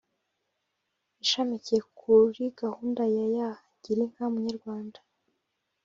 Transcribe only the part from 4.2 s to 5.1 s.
Munyarwanda